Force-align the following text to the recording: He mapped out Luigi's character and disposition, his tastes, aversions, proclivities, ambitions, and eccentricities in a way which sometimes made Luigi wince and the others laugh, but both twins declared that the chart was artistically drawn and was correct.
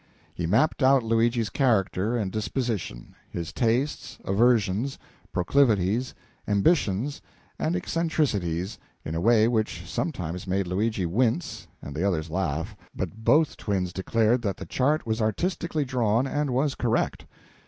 He 0.33 0.47
mapped 0.47 0.81
out 0.81 1.03
Luigi's 1.03 1.51
character 1.51 2.17
and 2.17 2.31
disposition, 2.31 3.13
his 3.29 3.53
tastes, 3.53 4.17
aversions, 4.25 4.97
proclivities, 5.31 6.15
ambitions, 6.47 7.21
and 7.59 7.75
eccentricities 7.75 8.79
in 9.05 9.13
a 9.13 9.21
way 9.21 9.47
which 9.47 9.87
sometimes 9.87 10.47
made 10.47 10.65
Luigi 10.65 11.05
wince 11.05 11.67
and 11.83 11.95
the 11.95 12.03
others 12.03 12.31
laugh, 12.31 12.75
but 12.95 13.23
both 13.23 13.57
twins 13.57 13.93
declared 13.93 14.41
that 14.41 14.57
the 14.57 14.65
chart 14.65 15.05
was 15.05 15.21
artistically 15.21 15.85
drawn 15.85 16.25
and 16.25 16.49
was 16.49 16.73
correct. 16.73 17.27